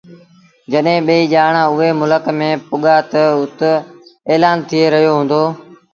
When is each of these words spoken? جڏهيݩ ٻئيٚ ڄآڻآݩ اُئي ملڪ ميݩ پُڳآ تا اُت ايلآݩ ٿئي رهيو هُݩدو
جڏهيݩ 0.71 1.05
ٻئيٚ 1.07 1.29
ڄآڻآݩ 1.33 1.69
اُئي 1.75 1.89
ملڪ 1.99 2.23
ميݩ 2.37 2.61
پُڳآ 2.67 2.97
تا 3.11 3.23
اُت 3.39 3.59
ايلآݩ 4.29 4.57
ٿئي 4.67 4.83
رهيو 4.93 5.13
هُݩدو 5.17 5.43